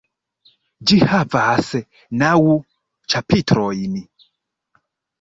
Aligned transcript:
Ĝi 0.91 0.97
havas 1.11 1.69
naŭ 2.23 2.33
ĉapitrojn. 3.15 4.05